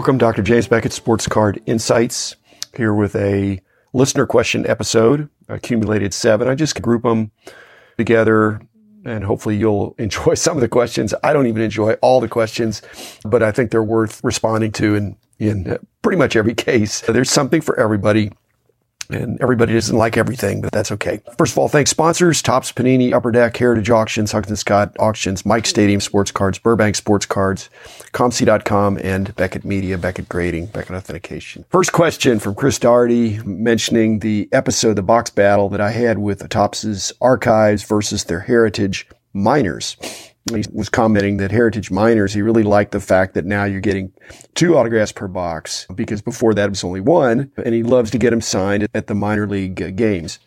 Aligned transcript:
Welcome, 0.00 0.16
Dr. 0.16 0.40
James 0.40 0.66
Beckett, 0.66 0.94
Sports 0.94 1.26
Card 1.26 1.60
Insights, 1.66 2.34
here 2.74 2.94
with 2.94 3.14
a 3.14 3.60
listener 3.92 4.24
question 4.24 4.66
episode, 4.66 5.28
accumulated 5.46 6.14
seven. 6.14 6.48
I 6.48 6.54
just 6.54 6.80
group 6.80 7.02
them 7.02 7.32
together 7.98 8.62
and 9.04 9.22
hopefully 9.24 9.58
you'll 9.58 9.94
enjoy 9.98 10.32
some 10.36 10.56
of 10.56 10.62
the 10.62 10.68
questions. 10.68 11.12
I 11.22 11.34
don't 11.34 11.46
even 11.48 11.60
enjoy 11.60 11.92
all 12.00 12.18
the 12.18 12.28
questions, 12.28 12.80
but 13.26 13.42
I 13.42 13.52
think 13.52 13.72
they're 13.72 13.84
worth 13.84 14.24
responding 14.24 14.72
to 14.72 14.94
in, 14.94 15.16
in 15.38 15.78
pretty 16.00 16.16
much 16.16 16.34
every 16.34 16.54
case. 16.54 17.02
There's 17.02 17.30
something 17.30 17.60
for 17.60 17.78
everybody 17.78 18.32
and 19.14 19.40
everybody 19.40 19.72
doesn't 19.72 19.96
like 19.96 20.16
everything, 20.16 20.60
but 20.60 20.72
that's 20.72 20.92
okay. 20.92 21.20
First 21.36 21.52
of 21.52 21.58
all, 21.58 21.68
thanks 21.68 21.90
sponsors, 21.90 22.42
Topps, 22.42 22.72
Panini, 22.72 23.12
Upper 23.12 23.30
Deck, 23.30 23.56
Heritage 23.56 23.90
Auctions, 23.90 24.32
Huggins 24.32 24.60
Scott 24.60 24.96
Auctions, 24.98 25.44
Mike 25.44 25.66
Stadium 25.66 26.00
Sports 26.00 26.30
Cards, 26.30 26.58
Burbank 26.58 26.96
Sports 26.96 27.26
Cards, 27.26 27.70
ComC.com, 28.12 28.98
and 29.02 29.34
Beckett 29.36 29.64
Media, 29.64 29.98
Beckett 29.98 30.28
Grading, 30.28 30.66
Beckett 30.66 30.96
Authentication. 30.96 31.64
First 31.70 31.92
question 31.92 32.38
from 32.38 32.54
Chris 32.54 32.78
Doherty 32.78 33.40
mentioning 33.44 34.20
the 34.20 34.48
episode, 34.52 34.94
the 34.94 35.02
box 35.02 35.30
battle 35.30 35.68
that 35.70 35.80
I 35.80 35.90
had 35.90 36.18
with 36.18 36.48
Topps's 36.48 37.12
archives 37.20 37.82
versus 37.84 38.24
their 38.24 38.40
heritage 38.40 39.06
minors 39.32 39.96
he 40.56 40.64
was 40.72 40.88
commenting 40.88 41.38
that 41.38 41.50
Heritage 41.50 41.90
Minors, 41.90 42.32
he 42.34 42.42
really 42.42 42.62
liked 42.62 42.92
the 42.92 43.00
fact 43.00 43.34
that 43.34 43.44
now 43.44 43.64
you're 43.64 43.80
getting 43.80 44.12
two 44.54 44.76
autographs 44.76 45.12
per 45.12 45.28
box 45.28 45.86
because 45.94 46.22
before 46.22 46.54
that 46.54 46.66
it 46.66 46.70
was 46.70 46.84
only 46.84 47.00
one, 47.00 47.50
and 47.64 47.74
he 47.74 47.82
loves 47.82 48.10
to 48.10 48.18
get 48.18 48.30
them 48.30 48.40
signed 48.40 48.86
at 48.94 49.06
the 49.06 49.14
minor 49.14 49.46
league 49.46 49.96
games. 49.96 50.38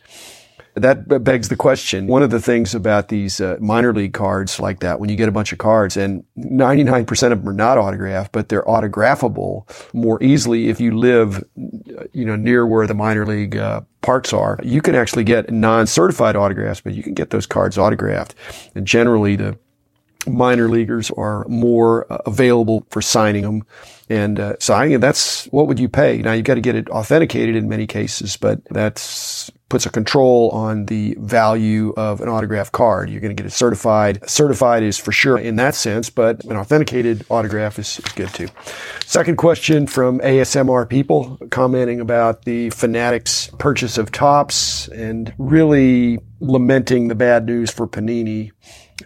That 0.75 1.23
begs 1.23 1.49
the 1.49 1.55
question. 1.55 2.07
One 2.07 2.23
of 2.23 2.31
the 2.31 2.39
things 2.39 2.73
about 2.73 3.09
these 3.09 3.39
uh, 3.39 3.57
minor 3.59 3.93
league 3.93 4.13
cards 4.13 4.59
like 4.59 4.79
that, 4.79 4.99
when 4.99 5.07
you 5.07 5.15
get 5.15 5.29
a 5.29 5.31
bunch 5.31 5.51
of 5.51 5.59
cards 5.59 5.97
and 5.97 6.23
99% 6.35 7.31
of 7.31 7.39
them 7.39 7.49
are 7.49 7.53
not 7.53 7.77
autographed, 7.77 8.31
but 8.31 8.49
they're 8.49 8.63
autographable 8.63 9.69
more 9.93 10.21
easily 10.23 10.69
if 10.69 10.81
you 10.81 10.97
live, 10.97 11.43
you 12.11 12.25
know, 12.25 12.35
near 12.35 12.65
where 12.65 12.87
the 12.87 12.95
minor 12.95 13.23
league 13.23 13.55
uh, 13.55 13.81
parks 14.01 14.33
are. 14.33 14.57
You 14.63 14.81
can 14.81 14.95
actually 14.95 15.23
get 15.25 15.51
non-certified 15.51 16.35
autographs, 16.35 16.81
but 16.81 16.95
you 16.95 17.03
can 17.03 17.13
get 17.13 17.29
those 17.29 17.45
cards 17.45 17.77
autographed. 17.77 18.33
And 18.73 18.87
generally 18.87 19.35
the 19.35 19.59
minor 20.27 20.69
leaguers 20.69 21.11
are 21.11 21.45
more 21.47 22.11
uh, 22.11 22.17
available 22.25 22.85
for 22.89 23.01
signing 23.01 23.43
them 23.43 23.65
and 24.09 24.39
uh, 24.39 24.55
signing. 24.59 24.95
And 24.95 25.03
that's 25.03 25.45
what 25.45 25.67
would 25.67 25.79
you 25.79 25.89
pay? 25.89 26.17
Now 26.17 26.33
you've 26.33 26.45
got 26.45 26.55
to 26.55 26.61
get 26.61 26.75
it 26.75 26.89
authenticated 26.89 27.55
in 27.55 27.69
many 27.69 27.87
cases, 27.87 28.37
but 28.37 28.63
that's 28.69 29.51
puts 29.73 29.87
a 29.87 29.89
control 29.89 30.51
on 30.51 30.85
the 30.85 31.17
value 31.19 31.95
of 31.97 32.21
an 32.21 32.29
autograph 32.29 32.71
card. 32.71 33.09
You're 33.09 33.21
going 33.21 33.35
to 33.35 33.41
get 33.41 33.47
it 33.47 33.55
certified. 33.55 34.19
Certified 34.29 34.83
is 34.83 34.99
for 34.99 35.11
sure 35.11 35.35
in 35.35 35.55
that 35.55 35.73
sense, 35.73 36.11
but 36.11 36.43
an 36.43 36.55
authenticated 36.57 37.25
autograph 37.31 37.79
is, 37.79 37.97
is 37.97 38.11
good 38.13 38.29
too. 38.29 38.49
Second 39.03 39.37
question 39.37 39.87
from 39.87 40.19
ASMR 40.19 40.87
people 40.87 41.39
commenting 41.49 41.99
about 41.99 42.45
the 42.45 42.69
Fanatics 42.69 43.49
purchase 43.57 43.97
of 43.97 44.11
Topps 44.11 44.89
and 44.89 45.33
really 45.39 46.19
lamenting 46.39 47.07
the 47.07 47.15
bad 47.15 47.47
news 47.47 47.71
for 47.71 47.87
Panini. 47.87 48.51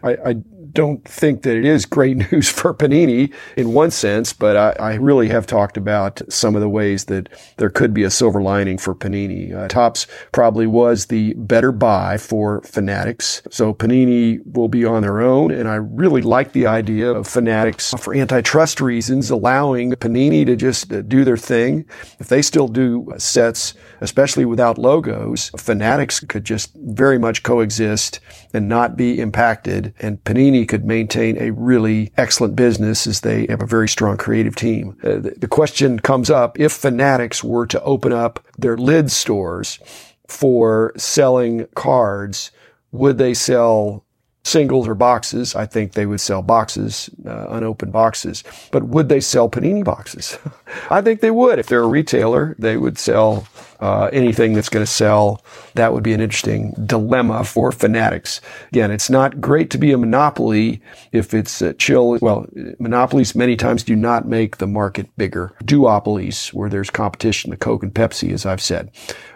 I, 0.03 0.11
I 0.11 0.35
don't 0.73 1.03
think 1.05 1.43
that 1.43 1.57
it 1.57 1.65
is 1.65 1.85
great 1.85 2.17
news 2.31 2.49
for 2.49 2.73
Panini 2.73 3.33
in 3.55 3.73
one 3.73 3.91
sense, 3.91 4.33
but 4.33 4.55
I, 4.55 4.91
I, 4.91 4.93
really 4.95 5.29
have 5.29 5.45
talked 5.45 5.77
about 5.77 6.21
some 6.29 6.55
of 6.55 6.61
the 6.61 6.69
ways 6.69 7.05
that 7.05 7.29
there 7.57 7.69
could 7.69 7.93
be 7.93 8.03
a 8.03 8.09
silver 8.09 8.41
lining 8.41 8.77
for 8.77 8.95
Panini. 8.95 9.53
Uh, 9.53 9.67
Topps 9.67 10.07
probably 10.31 10.67
was 10.67 11.07
the 11.07 11.33
better 11.35 11.71
buy 11.71 12.17
for 12.17 12.61
Fanatics. 12.61 13.41
So 13.49 13.73
Panini 13.73 14.39
will 14.53 14.67
be 14.67 14.85
on 14.85 15.01
their 15.01 15.21
own. 15.21 15.51
And 15.51 15.67
I 15.67 15.75
really 15.75 16.21
like 16.21 16.51
the 16.53 16.67
idea 16.67 17.11
of 17.11 17.27
Fanatics 17.27 17.93
for 17.99 18.15
antitrust 18.15 18.81
reasons, 18.81 19.29
allowing 19.29 19.91
Panini 19.93 20.45
to 20.45 20.55
just 20.55 20.91
uh, 20.91 21.01
do 21.01 21.23
their 21.23 21.37
thing. 21.37 21.85
If 22.19 22.27
they 22.27 22.41
still 22.41 22.67
do 22.67 23.13
sets, 23.17 23.73
especially 24.01 24.45
without 24.45 24.77
logos, 24.77 25.51
Fanatics 25.57 26.19
could 26.19 26.43
just 26.43 26.71
very 26.75 27.17
much 27.17 27.43
coexist 27.43 28.19
and 28.53 28.67
not 28.67 28.97
be 28.97 29.19
impacted. 29.19 29.93
And 29.99 30.23
Panini 30.23 30.56
could 30.65 30.85
maintain 30.85 31.37
a 31.37 31.51
really 31.51 32.11
excellent 32.17 32.55
business 32.55 33.07
as 33.07 33.21
they 33.21 33.45
have 33.47 33.61
a 33.61 33.65
very 33.65 33.87
strong 33.87 34.17
creative 34.17 34.55
team. 34.55 34.97
Uh, 35.03 35.17
the, 35.17 35.33
the 35.37 35.47
question 35.47 35.99
comes 35.99 36.29
up 36.29 36.59
if 36.59 36.71
Fanatics 36.71 37.43
were 37.43 37.67
to 37.67 37.81
open 37.83 38.11
up 38.11 38.45
their 38.57 38.77
lid 38.77 39.11
stores 39.11 39.79
for 40.27 40.93
selling 40.97 41.67
cards, 41.75 42.51
would 42.91 43.17
they 43.17 43.33
sell 43.33 44.05
singles 44.47 44.87
or 44.87 44.95
boxes. 44.95 45.55
I 45.55 45.65
think 45.65 45.91
they 45.91 46.05
would 46.05 46.21
sell 46.21 46.41
boxes, 46.41 47.09
uh, 47.25 47.47
unopened 47.49 47.91
boxes. 47.91 48.43
But 48.71 48.83
would 48.83 49.09
they 49.09 49.19
sell 49.19 49.49
panini 49.49 49.83
boxes? 49.83 50.37
I 50.89 51.01
think 51.01 51.19
they 51.19 51.31
would. 51.31 51.59
If 51.59 51.67
they're 51.67 51.83
a 51.83 51.87
retailer, 51.87 52.55
they 52.57 52.77
would 52.77 52.97
sell 52.97 53.47
uh, 53.79 54.09
anything 54.13 54.53
that's 54.53 54.69
going 54.69 54.85
to 54.85 54.91
sell. 54.91 55.43
That 55.75 55.93
would 55.93 56.03
be 56.03 56.13
an 56.13 56.21
interesting 56.21 56.73
dilemma 56.85 57.43
for 57.43 57.71
fanatics. 57.71 58.41
Again, 58.69 58.91
it's 58.91 59.09
not 59.09 59.41
great 59.41 59.69
to 59.71 59.77
be 59.77 59.91
a 59.91 59.97
monopoly 59.97 60.81
if 61.11 61.33
it's 61.33 61.61
uh, 61.61 61.73
chill. 61.77 62.17
Well, 62.21 62.47
monopolies 62.79 63.35
many 63.35 63.55
times 63.55 63.83
do 63.83 63.95
not 63.95 64.27
make 64.27 64.57
the 64.57 64.67
market 64.67 65.09
bigger. 65.17 65.53
Duopolies, 65.63 66.53
where 66.53 66.69
there's 66.69 66.89
competition, 66.89 67.51
the 67.51 67.57
Coke 67.57 67.83
and 67.83 67.93
Pepsi, 67.93 68.31
as 68.31 68.45
I've 68.45 68.61
said. 68.61 68.91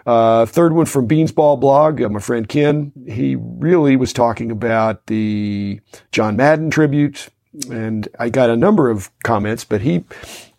Uh, 0.06 0.46
third 0.46 0.72
one 0.72 0.86
from 0.86 1.06
Beansball 1.06 1.60
blog, 1.60 2.02
uh, 2.02 2.08
my 2.08 2.20
friend 2.20 2.48
Ken. 2.48 2.92
He 3.06 3.36
really 3.36 3.96
was 3.96 4.12
talking 4.12 4.50
about 4.50 5.06
the 5.06 5.80
John 6.10 6.36
Madden 6.36 6.70
tribute. 6.70 7.28
And 7.70 8.08
I 8.18 8.30
got 8.30 8.48
a 8.50 8.56
number 8.56 8.88
of 8.88 9.10
comments, 9.24 9.64
but 9.64 9.82
he 9.82 10.04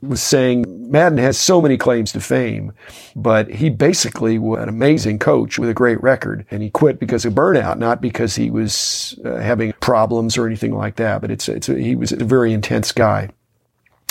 was 0.02 0.22
saying 0.22 0.92
Madden 0.92 1.18
has 1.18 1.40
so 1.40 1.62
many 1.62 1.78
claims 1.78 2.12
to 2.12 2.20
fame, 2.20 2.74
but 3.16 3.50
he 3.50 3.70
basically 3.70 4.38
was 4.38 4.62
an 4.62 4.70
amazing 4.70 5.18
coach 5.18 5.58
with 5.58 5.70
a 5.70 5.74
great 5.74 6.02
record. 6.04 6.46
And 6.52 6.62
he 6.62 6.70
quit 6.70 7.00
because 7.00 7.26
of 7.26 7.34
burnout, 7.34 7.78
not 7.78 8.00
because 8.00 8.36
he 8.36 8.52
was 8.52 9.20
uh, 9.26 9.38
having 9.38 9.74
problems 9.82 10.38
or 10.38 10.46
anything 10.46 10.76
like 10.76 10.98
that, 10.98 11.22
but 11.22 11.32
it's, 11.32 11.50
it's, 11.50 11.68
he 11.68 11.96
was 11.96 12.12
a 12.12 12.24
very 12.24 12.54
intense 12.54 12.92
guy. 12.92 13.30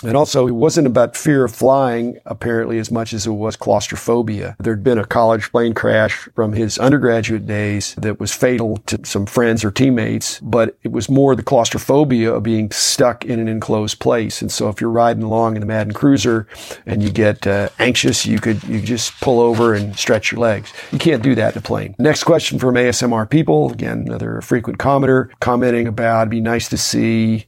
And 0.03 0.17
also, 0.17 0.47
it 0.47 0.53
wasn't 0.53 0.87
about 0.87 1.17
fear 1.17 1.45
of 1.45 1.55
flying, 1.55 2.19
apparently, 2.25 2.79
as 2.79 2.91
much 2.91 3.13
as 3.13 3.27
it 3.27 3.31
was 3.31 3.57
claustrophobia. 3.57 4.57
There'd 4.59 4.85
been 4.85 4.99
a 4.99 5.05
college 5.05 5.51
plane 5.51 5.75
crash 5.75 6.29
from 6.35 6.53
his 6.53 6.79
undergraduate 6.79 7.47
days 7.47 7.95
that 7.97 8.19
was 8.19 8.33
fatal 8.33 8.79
to 8.87 9.01
some 9.05 9.27
friends 9.27 9.65
or 9.65 9.71
teammates, 9.71 10.41
but 10.41 10.77
it 10.83 10.93
was 10.93 11.09
more 11.09 11.35
the 11.35 11.43
claustrophobia 11.43 12.33
of 12.33 12.43
being 12.43 12.71
stuck 12.71 13.25
in 13.25 13.39
an 13.39 13.49
enclosed 13.49 13.99
place. 14.01 14.43
And 14.43 14.51
so 14.51 14.69
if 14.69 14.81
you're 14.81 14.91
riding 14.91 15.23
along 15.23 15.57
in 15.57 15.61
the 15.61 15.67
Madden 15.67 15.93
Cruiser 15.93 16.47
and 16.87 17.03
you 17.03 17.11
get 17.11 17.47
uh, 17.47 17.69
anxious, 17.79 18.27
you 18.27 18.41
could 18.41 18.63
you 18.65 18.81
just 18.81 19.19
pull 19.21 19.41
over 19.41 19.75
and 19.75 19.97
stretch 19.97 20.33
your 20.33 20.41
legs. 20.41 20.73
You 20.91 20.99
can't 20.99 21.23
do 21.23 21.35
that 21.35 21.55
in 21.55 21.59
a 21.59 21.63
plane. 21.63 21.95
Next 21.99 22.25
question 22.25 22.59
from 22.59 22.75
ASMR 22.75 23.29
people. 23.29 23.73
Again, 23.73 24.05
another 24.07 24.41
frequent 24.41 24.79
commenter 24.79 25.31
commenting 25.41 25.87
about 25.87 26.23
it'd 26.23 26.31
be 26.31 26.41
nice 26.41 26.69
to 26.69 26.77
see 26.77 27.47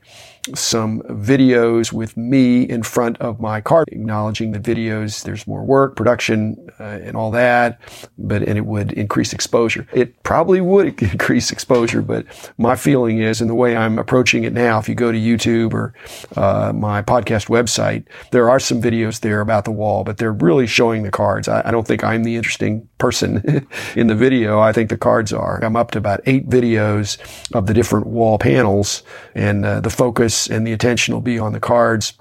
some 0.55 1.01
videos 1.03 1.93
with 1.93 2.17
me 2.17 2.63
in 2.63 2.83
front 2.83 3.17
of 3.19 3.41
my 3.41 3.61
car, 3.61 3.85
acknowledging 3.89 4.53
that 4.53 4.63
videos, 4.63 5.23
there's 5.23 5.47
more 5.47 5.65
work, 5.65 5.97
production, 5.97 6.69
uh, 6.79 6.99
and 7.03 7.17
all 7.17 7.31
that, 7.31 7.81
but, 8.19 8.43
and 8.43 8.59
it 8.59 8.67
would 8.67 8.93
increase 8.93 9.33
exposure. 9.33 9.87
It 9.93 10.23
probably 10.23 10.61
would 10.61 11.03
increase 11.03 11.51
exposure, 11.51 12.03
but 12.03 12.27
my 12.59 12.77
feeling 12.77 13.19
is, 13.19 13.41
and 13.41 13.49
the 13.49 13.55
way 13.55 13.77
I'm 13.77 13.99
approaching 13.99 14.45
it 14.45 14.53
now, 14.53 14.79
if 14.79 14.89
you 14.89 14.95
go 14.95 15.11
to 15.11 15.19
YouTube 15.19 15.73
or, 15.73 15.95
uh, 16.37 16.73
my 16.75 17.01
podcast 17.01 17.49
website, 17.49 18.05
there 18.31 18.51
are 18.51 18.61
some 18.61 18.83
videos 18.83 19.21
there 19.21 19.41
about 19.41 19.65
the 19.65 19.71
wall, 19.71 20.05
but 20.05 20.19
they're 20.19 20.33
really 20.33 20.67
showing 20.67 21.05
the 21.05 21.11
cards. 21.11 21.49
I, 21.49 21.63
I 21.67 21.71
don't 21.71 21.87
think 21.87 22.05
I'm 22.05 22.23
the 22.23 22.37
interesting 22.37 22.87
person 22.99 23.67
in 23.97 24.09
the 24.09 24.15
video. 24.15 24.61
I 24.61 24.73
think 24.73 24.91
the 24.91 24.99
cards 24.99 25.33
are. 25.33 25.63
I'm 25.65 25.77
up 25.77 25.93
to 25.93 25.99
about 25.99 26.21
eight 26.27 26.49
videos 26.49 27.19
of 27.55 27.67
the 27.67 27.73
different 27.75 28.07
wall 28.07 28.39
panels 28.39 29.03
and 29.35 29.65
uh, 29.65 29.81
the 29.81 29.91
focus 29.91 30.34
focus 30.35 30.51
and 30.51 30.67
the 30.67 30.73
attention 30.73 31.15
will 31.15 31.21
be 31.21 31.39
on 31.39 31.53
the 31.53 31.61
cards. 31.61 32.15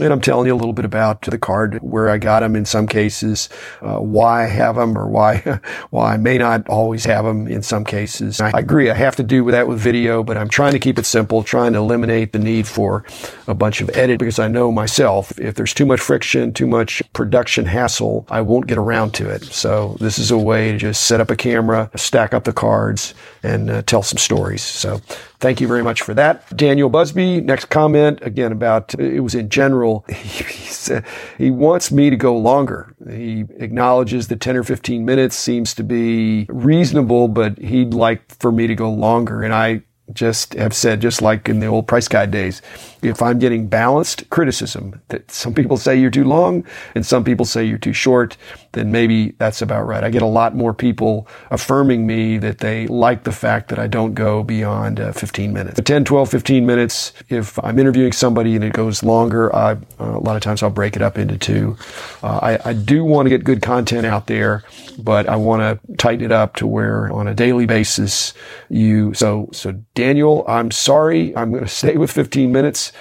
And 0.00 0.10
I'm 0.10 0.22
telling 0.22 0.46
you 0.46 0.54
a 0.54 0.56
little 0.56 0.72
bit 0.72 0.86
about 0.86 1.20
the 1.20 1.36
card, 1.36 1.78
where 1.82 2.08
I 2.08 2.16
got 2.16 2.40
them 2.40 2.56
in 2.56 2.64
some 2.64 2.86
cases, 2.86 3.50
uh, 3.82 3.98
why 3.98 4.44
I 4.44 4.46
have 4.46 4.76
them 4.76 4.96
or 4.96 5.06
why, 5.06 5.60
why 5.90 6.14
I 6.14 6.16
may 6.16 6.38
not 6.38 6.66
always 6.68 7.04
have 7.04 7.26
them 7.26 7.46
in 7.46 7.62
some 7.62 7.84
cases. 7.84 8.40
I 8.40 8.50
agree. 8.54 8.88
I 8.88 8.94
have 8.94 9.16
to 9.16 9.22
do 9.22 9.50
that 9.50 9.68
with 9.68 9.78
video, 9.78 10.22
but 10.22 10.38
I'm 10.38 10.48
trying 10.48 10.72
to 10.72 10.78
keep 10.78 10.98
it 10.98 11.04
simple, 11.04 11.42
trying 11.42 11.74
to 11.74 11.78
eliminate 11.78 12.32
the 12.32 12.38
need 12.38 12.66
for 12.66 13.04
a 13.46 13.54
bunch 13.54 13.82
of 13.82 13.90
edit 13.94 14.18
because 14.18 14.38
I 14.38 14.48
know 14.48 14.72
myself, 14.72 15.38
if 15.38 15.56
there's 15.56 15.74
too 15.74 15.84
much 15.84 16.00
friction, 16.00 16.54
too 16.54 16.66
much 16.66 17.02
production 17.12 17.66
hassle, 17.66 18.26
I 18.30 18.40
won't 18.40 18.68
get 18.68 18.78
around 18.78 19.12
to 19.14 19.28
it. 19.28 19.44
So 19.44 19.98
this 20.00 20.18
is 20.18 20.30
a 20.30 20.38
way 20.38 20.72
to 20.72 20.78
just 20.78 21.04
set 21.04 21.20
up 21.20 21.30
a 21.30 21.36
camera, 21.36 21.90
stack 21.96 22.32
up 22.32 22.44
the 22.44 22.54
cards 22.54 23.12
and 23.42 23.68
uh, 23.68 23.82
tell 23.82 24.02
some 24.02 24.18
stories. 24.18 24.62
So 24.62 25.02
Thank 25.42 25.60
you 25.60 25.66
very 25.66 25.82
much 25.82 26.02
for 26.02 26.14
that. 26.14 26.56
Daniel 26.56 26.88
Busby, 26.88 27.40
next 27.40 27.64
comment 27.64 28.20
again 28.22 28.52
about 28.52 28.94
it 28.94 29.18
was 29.18 29.34
in 29.34 29.48
general. 29.48 29.81
He, 30.12 30.86
said, 30.86 31.04
he 31.38 31.50
wants 31.50 31.92
me 31.92 32.10
to 32.10 32.16
go 32.16 32.36
longer. 32.36 32.92
He 33.08 33.44
acknowledges 33.58 34.26
that 34.28 34.40
10 34.40 34.56
or 34.56 34.64
15 34.64 35.04
minutes 35.04 35.36
seems 35.36 35.74
to 35.74 35.84
be 35.84 36.46
reasonable, 36.48 37.28
but 37.28 37.56
he'd 37.58 37.94
like 37.94 38.34
for 38.40 38.50
me 38.50 38.66
to 38.66 38.74
go 38.74 38.90
longer. 38.90 39.44
And 39.44 39.54
I 39.54 39.82
just 40.12 40.54
have 40.54 40.74
said, 40.74 41.00
just 41.00 41.22
like 41.22 41.48
in 41.48 41.60
the 41.60 41.66
old 41.66 41.86
price 41.86 42.08
guide 42.08 42.32
days, 42.32 42.62
if 43.02 43.20
I'm 43.20 43.38
getting 43.38 43.66
balanced 43.66 44.30
criticism 44.30 45.00
that 45.08 45.30
some 45.30 45.52
people 45.54 45.76
say 45.76 45.98
you're 45.98 46.10
too 46.10 46.24
long 46.24 46.64
and 46.94 47.04
some 47.04 47.24
people 47.24 47.44
say 47.44 47.64
you're 47.64 47.78
too 47.78 47.92
short, 47.92 48.36
then 48.72 48.92
maybe 48.92 49.30
that's 49.38 49.60
about 49.60 49.86
right. 49.86 50.04
I 50.04 50.10
get 50.10 50.22
a 50.22 50.26
lot 50.26 50.54
more 50.54 50.72
people 50.72 51.26
affirming 51.50 52.06
me 52.06 52.38
that 52.38 52.58
they 52.58 52.86
like 52.86 53.24
the 53.24 53.32
fact 53.32 53.68
that 53.68 53.78
I 53.78 53.88
don't 53.88 54.14
go 54.14 54.42
beyond 54.42 55.00
uh, 55.00 55.12
15 55.12 55.52
minutes. 55.52 55.80
10, 55.82 56.04
12, 56.04 56.30
15 56.30 56.64
minutes. 56.64 57.12
If 57.28 57.58
I'm 57.64 57.78
interviewing 57.78 58.12
somebody 58.12 58.54
and 58.54 58.64
it 58.64 58.72
goes 58.72 59.02
longer, 59.02 59.54
I, 59.54 59.72
uh, 59.72 59.76
a 59.98 60.20
lot 60.20 60.36
of 60.36 60.42
times 60.42 60.62
I'll 60.62 60.70
break 60.70 60.96
it 60.96 61.02
up 61.02 61.18
into 61.18 61.36
two. 61.36 61.76
Uh, 62.22 62.38
I, 62.42 62.70
I 62.70 62.72
do 62.72 63.04
want 63.04 63.26
to 63.26 63.30
get 63.30 63.44
good 63.44 63.62
content 63.62 64.06
out 64.06 64.28
there, 64.28 64.62
but 64.98 65.28
I 65.28 65.36
want 65.36 65.60
to 65.62 65.96
tighten 65.96 66.24
it 66.24 66.32
up 66.32 66.56
to 66.56 66.66
where 66.66 67.10
on 67.12 67.26
a 67.26 67.34
daily 67.34 67.66
basis 67.66 68.32
you, 68.68 69.12
so, 69.14 69.48
so 69.52 69.72
Daniel, 69.94 70.44
I'm 70.46 70.70
sorry. 70.70 71.36
I'm 71.36 71.50
going 71.50 71.64
to 71.64 71.68
stay 71.68 71.96
with 71.96 72.10
15 72.10 72.52
minutes. 72.52 72.91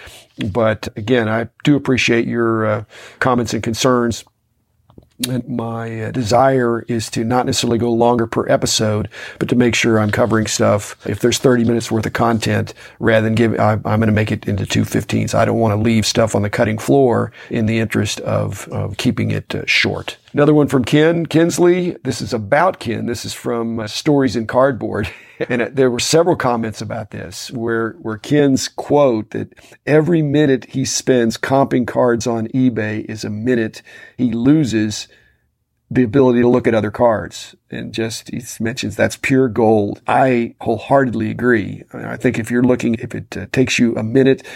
But 0.51 0.88
again, 0.95 1.29
I 1.29 1.49
do 1.63 1.75
appreciate 1.75 2.27
your 2.27 2.65
uh, 2.65 2.83
comments 3.19 3.53
and 3.53 3.61
concerns. 3.61 4.23
And 5.29 5.47
my 5.47 6.05
uh, 6.05 6.11
desire 6.11 6.81
is 6.88 7.09
to 7.11 7.23
not 7.23 7.45
necessarily 7.45 7.77
go 7.77 7.91
longer 7.91 8.25
per 8.25 8.47
episode, 8.49 9.07
but 9.38 9.49
to 9.49 9.55
make 9.55 9.75
sure 9.75 9.99
I'm 9.99 10.09
covering 10.09 10.47
stuff. 10.47 10.95
If 11.07 11.19
there's 11.19 11.38
30 11.38 11.65
minutes 11.65 11.91
worth 11.91 12.07
of 12.07 12.13
content, 12.13 12.73
rather 12.99 13.25
than 13.25 13.35
give, 13.35 13.59
I, 13.59 13.73
am 13.73 13.81
going 13.81 14.01
to 14.01 14.11
make 14.11 14.31
it 14.31 14.47
into 14.47 14.65
two 14.65 14.81
15s. 14.81 15.35
I 15.35 15.45
don't 15.45 15.59
want 15.59 15.73
to 15.73 15.81
leave 15.81 16.07
stuff 16.07 16.33
on 16.33 16.41
the 16.41 16.49
cutting 16.49 16.79
floor 16.79 17.31
in 17.51 17.67
the 17.67 17.79
interest 17.79 18.19
of, 18.21 18.67
of 18.69 18.97
keeping 18.97 19.29
it 19.29 19.53
uh, 19.53 19.63
short. 19.67 20.17
Another 20.33 20.54
one 20.54 20.68
from 20.68 20.86
Ken 20.86 21.25
Kinsley. 21.25 21.98
This 22.06 22.22
is 22.22 22.33
about 22.33 22.80
Ken. 22.80 23.06
This 23.06 23.25
is 23.25 23.33
from 23.33 23.81
uh, 23.81 23.88
Stories 23.88 24.38
in 24.38 24.48
Cardboard. 24.48 25.10
and 25.50 25.62
uh, 25.62 25.69
there 25.74 25.92
were 25.92 26.00
several 26.00 26.38
comments 26.38 26.81
about 26.81 27.12
this 27.12 27.51
where, 27.51 27.94
where 28.01 28.18
Ken's 28.18 28.69
quote 28.69 29.31
that 29.31 29.54
every 29.86 30.22
minute 30.22 30.68
he 30.69 30.86
spends 30.86 31.38
comping 31.38 31.86
cards 31.86 32.28
on 32.28 32.48
eBay 32.50 33.04
is 33.10 33.25
a 33.25 33.30
minute 33.30 33.81
he 34.18 34.31
loses 34.31 35.10
the 35.89 36.04
ability 36.04 36.39
to 36.39 36.48
look 36.48 36.66
at 36.66 36.74
other 36.74 36.92
cards 36.92 37.54
and 37.69 37.94
just 37.94 38.30
he 38.30 38.42
mentions 38.62 38.95
that's 38.95 39.18
pure 39.18 39.50
gold. 39.50 40.01
I 40.07 40.56
wholeheartedly 40.62 41.30
agree. 41.30 41.84
I 41.94 42.16
think 42.16 42.39
if 42.39 42.50
you're 42.50 42.63
looking, 42.63 42.95
if 42.95 43.13
it 43.13 43.36
uh, 43.36 43.48
takes 43.51 43.77
you 43.77 43.94
a 43.98 44.04
minute 44.04 44.48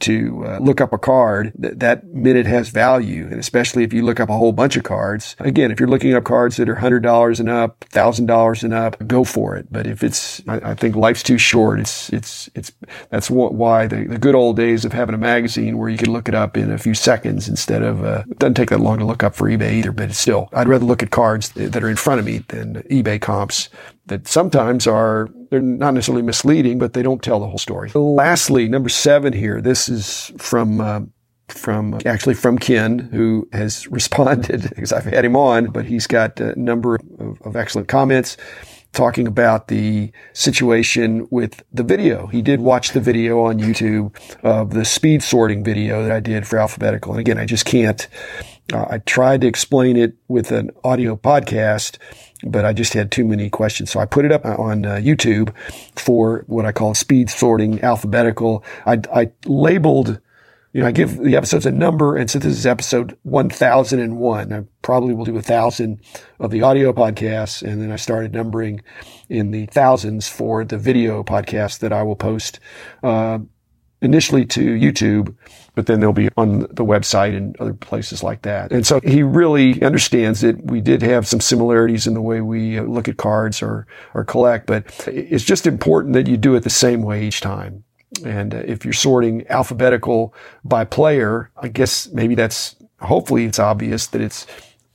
to 0.00 0.44
uh, 0.46 0.58
look 0.58 0.80
up 0.80 0.92
a 0.92 0.98
card, 0.98 1.52
that, 1.56 1.80
that 1.80 2.04
minute 2.04 2.46
has 2.46 2.68
value. 2.68 3.24
And 3.24 3.38
especially 3.40 3.84
if 3.84 3.92
you 3.92 4.04
look 4.04 4.20
up 4.20 4.28
a 4.28 4.36
whole 4.36 4.52
bunch 4.52 4.76
of 4.76 4.84
cards. 4.84 5.36
Again, 5.38 5.70
if 5.70 5.80
you're 5.80 5.88
looking 5.88 6.14
up 6.14 6.24
cards 6.24 6.56
that 6.56 6.68
are 6.68 6.76
$100 6.76 7.40
and 7.40 7.48
up, 7.48 7.80
$1,000 7.90 8.62
and 8.62 8.74
up, 8.74 9.06
go 9.06 9.24
for 9.24 9.56
it. 9.56 9.66
But 9.70 9.86
if 9.86 10.02
it's, 10.02 10.42
I, 10.48 10.70
I, 10.70 10.74
think 10.74 10.96
life's 10.96 11.22
too 11.22 11.38
short. 11.38 11.80
It's, 11.80 12.12
it's, 12.12 12.50
it's, 12.54 12.72
that's 13.10 13.30
why 13.30 13.86
the, 13.86 14.04
the 14.04 14.18
good 14.18 14.34
old 14.34 14.56
days 14.56 14.84
of 14.84 14.92
having 14.92 15.14
a 15.14 15.18
magazine 15.18 15.78
where 15.78 15.88
you 15.88 15.98
can 15.98 16.12
look 16.12 16.28
it 16.28 16.34
up 16.34 16.56
in 16.56 16.70
a 16.70 16.78
few 16.78 16.94
seconds 16.94 17.48
instead 17.48 17.82
of, 17.82 18.04
uh, 18.04 18.24
it 18.30 18.38
doesn't 18.38 18.54
take 18.54 18.70
that 18.70 18.80
long 18.80 18.98
to 18.98 19.04
look 19.04 19.22
up 19.22 19.34
for 19.34 19.48
eBay 19.48 19.72
either, 19.72 19.92
but 19.92 20.10
it's 20.10 20.18
still, 20.18 20.48
I'd 20.52 20.68
rather 20.68 20.84
look 20.84 21.02
at 21.02 21.10
cards 21.10 21.50
that 21.50 21.82
are 21.82 21.88
in 21.88 21.96
front 21.96 22.20
of 22.20 22.26
me 22.26 22.38
than 22.48 22.82
eBay 22.84 23.20
comps 23.20 23.68
that 24.06 24.28
sometimes 24.28 24.86
are 24.86 25.28
they're 25.50 25.60
not 25.60 25.94
necessarily 25.94 26.22
misleading, 26.22 26.78
but 26.78 26.92
they 26.92 27.02
don't 27.02 27.22
tell 27.22 27.40
the 27.40 27.46
whole 27.46 27.58
story. 27.58 27.90
Lastly, 27.94 28.68
number 28.68 28.88
seven 28.88 29.32
here. 29.32 29.60
This 29.60 29.88
is 29.88 30.32
from 30.36 30.80
uh, 30.80 31.00
from 31.48 32.00
actually 32.04 32.34
from 32.34 32.58
Ken, 32.58 32.98
who 32.98 33.48
has 33.52 33.86
responded 33.90 34.62
because 34.70 34.92
I've 34.92 35.04
had 35.04 35.24
him 35.24 35.36
on, 35.36 35.66
but 35.66 35.86
he's 35.86 36.06
got 36.06 36.40
a 36.40 36.58
number 36.58 36.96
of, 37.18 37.40
of 37.42 37.56
excellent 37.56 37.88
comments 37.88 38.36
talking 38.92 39.26
about 39.26 39.68
the 39.68 40.12
situation 40.32 41.26
with 41.30 41.64
the 41.72 41.82
video. 41.82 42.28
He 42.28 42.42
did 42.42 42.60
watch 42.60 42.92
the 42.92 43.00
video 43.00 43.40
on 43.40 43.58
YouTube 43.58 44.14
of 44.44 44.72
the 44.72 44.84
speed 44.84 45.22
sorting 45.22 45.64
video 45.64 46.02
that 46.02 46.12
I 46.12 46.20
did 46.20 46.46
for 46.46 46.58
alphabetical. 46.58 47.12
And 47.12 47.20
again, 47.20 47.36
I 47.36 47.44
just 47.44 47.66
can't. 47.66 48.06
Uh, 48.72 48.86
I 48.88 48.98
tried 48.98 49.42
to 49.42 49.46
explain 49.46 49.96
it 49.96 50.14
with 50.28 50.52
an 50.52 50.70
audio 50.84 51.16
podcast 51.16 51.98
but 52.46 52.64
I 52.64 52.72
just 52.72 52.92
had 52.92 53.10
too 53.10 53.24
many 53.24 53.50
questions. 53.50 53.90
So 53.90 54.00
I 54.00 54.06
put 54.06 54.24
it 54.24 54.32
up 54.32 54.44
on 54.44 54.84
uh, 54.84 54.94
YouTube 54.96 55.54
for 55.96 56.44
what 56.46 56.66
I 56.66 56.72
call 56.72 56.94
speed 56.94 57.30
sorting 57.30 57.82
alphabetical. 57.82 58.64
I, 58.86 59.00
I 59.12 59.32
labeled, 59.46 60.20
you 60.72 60.80
know, 60.80 60.86
I 60.86 60.92
give 60.92 61.18
the 61.18 61.36
episodes 61.36 61.66
a 61.66 61.70
number. 61.70 62.16
And 62.16 62.30
so 62.30 62.38
this 62.38 62.52
is 62.52 62.66
episode 62.66 63.16
1001. 63.22 64.52
I 64.52 64.64
probably 64.82 65.14
will 65.14 65.24
do 65.24 65.36
a 65.36 65.42
thousand 65.42 66.00
of 66.38 66.50
the 66.50 66.62
audio 66.62 66.92
podcasts. 66.92 67.62
And 67.62 67.80
then 67.80 67.90
I 67.90 67.96
started 67.96 68.32
numbering 68.32 68.82
in 69.28 69.50
the 69.50 69.66
thousands 69.66 70.28
for 70.28 70.64
the 70.64 70.78
video 70.78 71.22
podcast 71.22 71.78
that 71.78 71.92
I 71.92 72.02
will 72.02 72.16
post, 72.16 72.60
uh, 73.02 73.38
initially 74.04 74.44
to 74.44 74.60
YouTube 74.60 75.34
but 75.74 75.86
then 75.86 76.00
they'll 76.00 76.12
be 76.12 76.28
on 76.36 76.60
the 76.60 76.84
website 76.84 77.36
and 77.36 77.56
other 77.60 77.74
places 77.74 78.22
like 78.22 78.42
that. 78.42 78.72
And 78.72 78.86
so 78.86 79.00
he 79.00 79.22
really 79.22 79.82
understands 79.82 80.40
that 80.40 80.64
we 80.64 80.80
did 80.80 81.02
have 81.02 81.26
some 81.26 81.40
similarities 81.40 82.06
in 82.06 82.14
the 82.14 82.22
way 82.22 82.40
we 82.40 82.78
uh, 82.78 82.82
look 82.84 83.08
at 83.08 83.16
cards 83.16 83.60
or, 83.62 83.86
or 84.14 84.24
collect, 84.24 84.66
but 84.66 85.06
it's 85.08 85.44
just 85.44 85.66
important 85.66 86.14
that 86.14 86.28
you 86.28 86.36
do 86.36 86.54
it 86.54 86.60
the 86.60 86.70
same 86.70 87.02
way 87.02 87.24
each 87.24 87.40
time. 87.40 87.84
And 88.24 88.54
uh, 88.54 88.58
if 88.58 88.84
you're 88.84 88.92
sorting 88.92 89.46
alphabetical 89.48 90.34
by 90.64 90.84
player, 90.84 91.50
I 91.56 91.68
guess 91.68 92.08
maybe 92.12 92.34
that's, 92.34 92.76
hopefully 93.00 93.44
it's 93.44 93.58
obvious 93.58 94.06
that 94.08 94.20
it's 94.20 94.46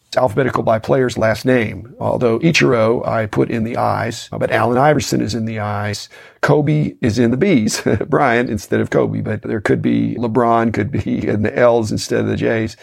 it's 0.10 0.18
alphabetical 0.18 0.64
by 0.64 0.80
player's 0.80 1.20
last 1.20 1.46
name. 1.46 1.96
Although 2.00 2.40
Ichiro 2.40 3.08
I 3.08 3.28
put 3.28 3.52
in 3.52 3.64
the 3.64 3.78
I's, 3.78 4.28
but 4.30 4.50
Allen 4.50 4.80
Iverson 4.80 5.22
is 5.22 5.36
in 5.36 5.46
the 5.46 5.60
I's. 5.60 6.10
Kobe 6.42 6.96
is 7.00 7.20
in 7.20 7.30
the 7.30 7.38
B's, 7.38 7.84
Bryant 8.08 8.50
instead 8.50 8.82
of 8.82 8.90
Kobe, 8.90 9.22
but 9.22 9.44
there 9.44 9.62
could 9.62 9.84
be 9.84 10.16
LeBron 10.16 10.74
could 10.74 10.90
be 10.90 11.28
in 11.28 11.44
the 11.44 11.56
L's 11.56 11.92
instead 11.92 12.22
of 12.22 12.26
the 12.26 12.38
J's. 12.38 12.76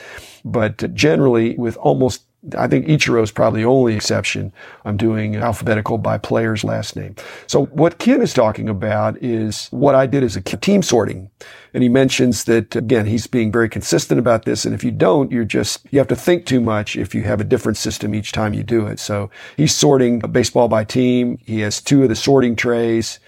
But 0.44 0.94
generally 0.94 1.56
with 1.58 1.76
almost 1.78 2.25
I 2.56 2.68
think 2.68 2.86
Ichiro 2.86 3.22
is 3.22 3.30
probably 3.30 3.62
the 3.62 3.68
only 3.68 3.94
exception. 3.94 4.52
I'm 4.84 4.96
doing 4.96 5.36
alphabetical 5.36 5.98
by 5.98 6.18
player's 6.18 6.64
last 6.64 6.96
name. 6.96 7.16
So 7.46 7.66
what 7.66 7.98
Ken 7.98 8.22
is 8.22 8.32
talking 8.32 8.68
about 8.68 9.20
is 9.22 9.68
what 9.70 9.94
I 9.94 10.06
did 10.06 10.22
as 10.22 10.36
a 10.36 10.40
team 10.40 10.82
sorting. 10.82 11.30
And 11.74 11.82
he 11.82 11.88
mentions 11.88 12.44
that 12.44 12.76
again, 12.76 13.06
he's 13.06 13.26
being 13.26 13.50
very 13.50 13.68
consistent 13.68 14.18
about 14.18 14.44
this. 14.44 14.64
And 14.64 14.74
if 14.74 14.84
you 14.84 14.90
don't, 14.90 15.32
you're 15.32 15.44
just, 15.44 15.86
you 15.90 15.98
have 15.98 16.08
to 16.08 16.16
think 16.16 16.46
too 16.46 16.60
much 16.60 16.96
if 16.96 17.14
you 17.14 17.22
have 17.22 17.40
a 17.40 17.44
different 17.44 17.78
system 17.78 18.14
each 18.14 18.32
time 18.32 18.54
you 18.54 18.62
do 18.62 18.86
it. 18.86 18.98
So 18.98 19.30
he's 19.56 19.74
sorting 19.74 20.20
baseball 20.20 20.68
by 20.68 20.84
team. 20.84 21.38
He 21.44 21.60
has 21.60 21.80
two 21.80 22.02
of 22.02 22.08
the 22.08 22.16
sorting 22.16 22.56
trays. 22.56 23.18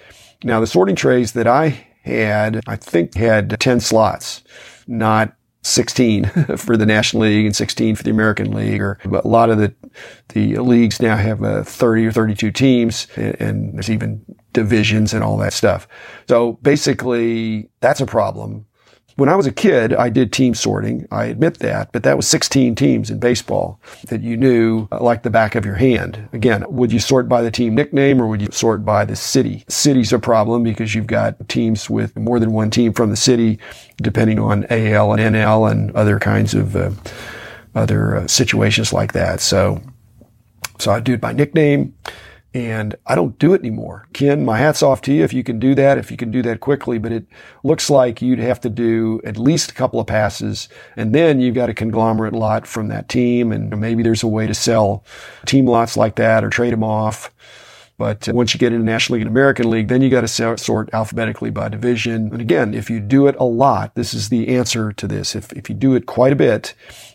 Now 0.45 0.61
the 0.61 0.66
sorting 0.66 0.97
trays 0.97 1.33
that 1.33 1.47
I 1.47 1.87
had, 2.02 2.61
I 2.66 2.76
think 2.76 3.14
had 3.14 3.59
10 3.59 3.81
slots, 3.81 4.42
not 4.87 5.35
16 5.68 6.25
for 6.56 6.76
the 6.76 6.87
National 6.87 7.22
League 7.22 7.46
and 7.46 7.56
16 7.56 7.96
for 7.96 8.02
the 8.02 8.10
American 8.10 8.52
League, 8.52 8.80
or 8.80 8.98
a 9.04 9.28
lot 9.28 9.50
of 9.50 9.58
the 9.58 9.75
the 10.28 10.56
leagues 10.58 11.00
now 11.00 11.16
have 11.16 11.42
uh, 11.42 11.62
30 11.62 12.06
or 12.06 12.12
32 12.12 12.50
teams, 12.50 13.06
and, 13.16 13.40
and 13.40 13.75
there's 13.75 13.90
even 13.90 14.25
divisions 14.52 15.12
and 15.12 15.22
all 15.22 15.37
that 15.38 15.52
stuff. 15.52 15.88
So 16.28 16.54
basically, 16.62 17.70
that's 17.80 18.00
a 18.00 18.06
problem. 18.06 18.66
When 19.18 19.28
I 19.28 19.34
was 19.34 19.48
a 19.48 19.52
kid, 19.52 19.92
I 19.94 20.10
did 20.10 20.32
team 20.32 20.54
sorting. 20.54 21.08
I 21.10 21.25
admit 21.25 21.58
that, 21.58 21.90
but 21.90 22.04
that 22.04 22.16
was 22.16 22.28
16 22.28 22.76
teams 22.76 23.10
in 23.10 23.18
baseball 23.18 23.80
that 24.10 24.22
you 24.22 24.37
knew 24.37 24.87
uh, 24.92 25.02
like 25.02 25.25
the 25.25 25.28
back 25.28 25.56
of 25.56 25.64
your 25.64 25.75
hand. 25.75 26.28
Again, 26.32 26.64
would 26.68 26.92
you 26.92 27.00
sort 27.00 27.28
by 27.28 27.42
the 27.42 27.50
team 27.50 27.75
nickname 27.75 28.22
or 28.22 28.28
would 28.28 28.40
you 28.40 28.46
sort 28.52 28.84
by 28.84 29.04
the 29.04 29.16
city? 29.16 29.64
City's 29.66 30.12
a 30.12 30.20
problem 30.20 30.62
because 30.62 30.94
you've 30.94 31.08
got 31.08 31.48
teams 31.48 31.90
with 31.90 32.16
more 32.16 32.38
than 32.38 32.52
one 32.52 32.70
team 32.70 32.92
from 32.92 33.10
the 33.10 33.16
city, 33.16 33.58
depending 33.96 34.38
on 34.38 34.66
AL 34.70 35.12
and 35.14 35.34
NL 35.34 35.68
and 35.68 35.90
other 35.96 36.20
kinds 36.20 36.54
of 36.54 36.76
uh, 36.76 36.92
other 37.75 38.18
uh, 38.18 38.28
situations 38.28 38.92
like 38.92 39.14
that. 39.14 39.40
So, 39.40 39.82
so 40.78 40.92
I 40.92 41.00
do 41.00 41.14
it 41.14 41.20
by 41.20 41.32
nickname. 41.32 41.92
And 42.55 42.97
I 43.07 43.14
don't 43.14 43.38
do 43.38 43.52
it 43.52 43.61
anymore. 43.61 44.09
Ken, 44.14 44.45
my 44.45 44.57
hat's 44.57 44.83
off 44.83 45.02
to 45.02 45.12
you 45.12 45.23
if 45.23 45.35
you 45.35 45.45
can 45.45 45.59
do 45.59 45.75
that, 45.75 45.99
if 45.99 46.11
you 46.11 46.17
can 46.17 46.31
do 46.31 46.40
that 46.43 46.61
quickly, 46.61 46.99
but 46.99 47.12
it 47.12 47.26
looks 47.62 47.90
like 47.90 48.23
you'd 48.23 48.38
have 48.38 48.59
to 48.62 48.71
do 48.71 49.21
at 49.25 49.37
least 49.37 49.71
a 49.71 49.75
couple 49.75 50.00
of 50.00 50.07
passes 50.07 50.69
and 50.97 51.14
then 51.14 51.40
you've 51.40 51.55
got 51.55 51.69
a 51.69 51.75
conglomerate 51.75 52.33
lot 52.33 52.67
from 52.67 52.88
that 52.88 53.09
team 53.09 53.52
and 53.52 53.78
maybe 53.78 54.02
there's 54.02 54.23
a 54.23 54.28
way 54.28 54.47
to 54.47 54.55
sell 54.55 55.05
team 55.45 55.67
lots 55.67 55.97
like 55.97 56.17
that 56.17 56.43
or 56.43 56.49
trade 56.49 56.73
them 56.73 56.83
off. 56.83 57.31
But 57.99 58.28
once 58.28 58.55
you 58.55 58.59
get 58.59 58.73
into 58.73 58.85
National 58.85 59.14
League 59.14 59.26
and 59.26 59.31
American 59.31 59.69
League, 59.69 59.88
then 59.88 60.02
you 60.02 60.09
got 60.09 60.21
to 60.21 60.57
sort 60.57 60.88
alphabetically 60.95 61.50
by 61.50 61.69
division. 61.69 62.31
And 62.33 62.40
again, 62.40 62.73
if 62.73 62.88
you 62.88 63.00
do 63.00 63.26
it 63.26 63.35
a 63.40 63.45
lot, 63.45 63.97
this 63.97 64.14
is 64.14 64.28
the 64.28 64.57
answer 64.57 64.93
to 64.93 65.09
this. 65.09 65.35
If, 65.35 65.52
if 65.52 65.69
you 65.69 65.75
do 65.75 65.97
it 65.97 66.07
quite 66.07 66.33
a 66.33 66.37
bit, 66.37 66.75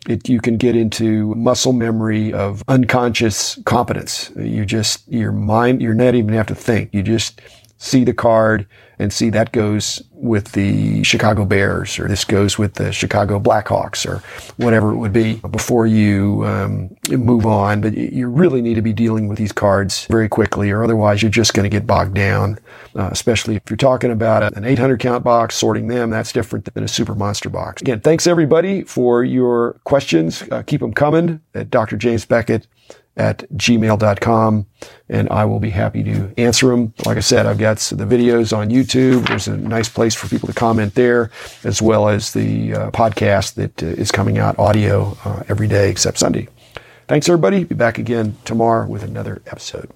it, 0.10 0.28
you 0.28 0.42
can 0.42 0.58
get 0.58 0.76
into 0.76 1.34
muscle 1.36 1.72
memory 1.72 2.34
of 2.34 2.64
unconscious 2.68 3.58
competence. 3.64 4.30
You 4.36 4.66
just, 4.66 5.08
your 5.08 5.32
mind, 5.32 5.82
you're 5.82 5.94
not 5.94 6.16
even 6.16 6.34
have 6.34 6.48
to 6.48 6.56
think. 6.56 6.94
You 6.94 7.02
just 7.02 7.42
see 7.78 8.04
the 8.04 8.14
card 8.14 8.68
and 9.00 9.12
see 9.12 9.30
that 9.30 9.54
goes 9.54 10.04
with 10.24 10.54
the 10.54 11.04
Chicago 11.04 11.44
Bears 11.44 12.00
or 12.00 12.08
this 12.08 12.24
goes 12.24 12.58
with 12.58 12.76
the 12.76 12.94
Chicago 12.94 13.40
Blackhawks 13.40 14.10
or 14.10 14.24
whatever 14.56 14.92
it 14.92 14.96
would 14.96 15.12
be 15.12 15.36
before 15.52 15.86
you 15.86 16.46
um, 16.46 16.96
move 17.10 17.46
on. 17.46 17.82
But 17.82 17.94
you 17.96 18.30
really 18.30 18.62
need 18.62 18.76
to 18.76 18.82
be 18.82 18.94
dealing 18.94 19.28
with 19.28 19.38
these 19.38 19.52
cards 19.52 20.06
very 20.06 20.30
quickly 20.30 20.72
or 20.72 20.82
otherwise 20.82 21.22
you're 21.22 21.30
just 21.30 21.54
going 21.54 21.70
to 21.70 21.70
get 21.70 21.86
bogged 21.86 22.14
down, 22.14 22.58
uh, 22.96 23.10
especially 23.12 23.58
if 23.58 23.64
you're 23.70 23.76
talking 23.76 24.12
about 24.12 24.56
an 24.56 24.64
800 24.64 25.00
count 25.02 25.26
box, 25.26 25.56
sorting 25.56 25.88
them, 25.88 26.10
that's 26.10 26.32
different 26.32 26.74
than 26.74 26.86
a 26.86 26.88
super 26.88 27.16
monster 27.16 27.50
box. 27.50 27.82
Again, 27.82 28.00
thanks 28.00 28.26
everybody 28.26 28.84
for 28.84 29.26
your 29.26 29.74
questions. 29.84 30.44
Uh, 30.50 30.64
keep 30.64 30.80
them 30.80 30.94
coming 30.94 31.42
at 31.54 31.70
Dr. 31.70 31.98
James 31.98 32.26
Beckett 32.26 32.66
at 33.16 33.50
gmail.com 33.52 34.66
and 35.10 35.30
I 35.30 35.46
will 35.46 35.60
be 35.60 35.70
happy 35.70 36.04
to 36.04 36.34
answer 36.38 36.70
them. 36.70 36.94
Like 37.06 37.18
I 37.18 37.22
said, 37.22 37.46
I've 37.46 37.58
got 37.58 37.78
the 37.78 38.06
videos 38.06 38.56
on 38.56 38.70
YouTube. 38.70 39.28
There's 39.28 39.48
a 39.48 39.58
nice 39.58 39.90
place 39.90 40.16
for 40.16 40.28
people 40.28 40.48
to 40.48 40.54
comment 40.54 40.96
there, 40.96 41.30
as 41.64 41.82
well 41.82 42.10
as 42.10 42.34
the 42.34 42.74
uh, 42.74 42.92
podcast 42.92 43.54
that 43.56 43.84
uh, 43.84 43.88
is 43.88 44.12
coming 44.12 44.38
out 44.40 44.58
audio 44.58 45.16
uh, 45.26 45.44
every 45.48 45.68
day 45.68 45.90
except 45.90 46.18
Sunday. 46.18 46.48
Thanks, 47.08 47.30
everybody. 47.30 47.64
Be 47.64 47.76
back 47.76 47.98
again 48.00 48.38
tomorrow 48.46 48.88
with 48.88 49.04
another 49.04 49.42
episode. 49.48 49.90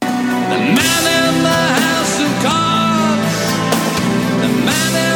The 0.00 0.06
man 0.06 0.76
in 0.78 1.42
the 1.42 1.48
house 1.82 2.20
of 2.20 2.30
cards, 2.44 3.38
the 4.40 4.48
man 4.64 5.14
in 5.14 5.15